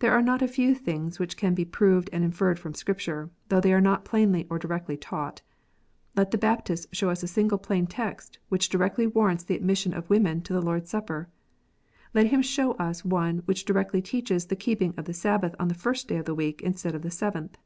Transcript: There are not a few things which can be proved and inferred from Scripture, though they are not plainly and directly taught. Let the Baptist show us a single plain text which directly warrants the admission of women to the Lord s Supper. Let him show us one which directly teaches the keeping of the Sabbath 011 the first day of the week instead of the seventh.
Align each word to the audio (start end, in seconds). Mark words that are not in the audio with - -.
There 0.00 0.12
are 0.12 0.20
not 0.20 0.42
a 0.42 0.48
few 0.48 0.74
things 0.74 1.18
which 1.18 1.34
can 1.38 1.54
be 1.54 1.64
proved 1.64 2.10
and 2.12 2.22
inferred 2.22 2.58
from 2.58 2.74
Scripture, 2.74 3.30
though 3.48 3.58
they 3.58 3.72
are 3.72 3.80
not 3.80 4.04
plainly 4.04 4.46
and 4.50 4.60
directly 4.60 4.98
taught. 4.98 5.40
Let 6.14 6.30
the 6.30 6.36
Baptist 6.36 6.88
show 6.94 7.08
us 7.08 7.22
a 7.22 7.26
single 7.26 7.56
plain 7.56 7.86
text 7.86 8.38
which 8.50 8.68
directly 8.68 9.06
warrants 9.06 9.44
the 9.44 9.56
admission 9.56 9.94
of 9.94 10.10
women 10.10 10.42
to 10.42 10.52
the 10.52 10.60
Lord 10.60 10.82
s 10.82 10.90
Supper. 10.90 11.30
Let 12.12 12.26
him 12.26 12.42
show 12.42 12.72
us 12.72 13.02
one 13.02 13.38
which 13.46 13.64
directly 13.64 14.02
teaches 14.02 14.44
the 14.44 14.56
keeping 14.56 14.92
of 14.98 15.06
the 15.06 15.14
Sabbath 15.14 15.52
011 15.52 15.68
the 15.68 15.74
first 15.74 16.06
day 16.06 16.18
of 16.18 16.26
the 16.26 16.34
week 16.34 16.60
instead 16.60 16.94
of 16.94 17.00
the 17.00 17.10
seventh. 17.10 17.56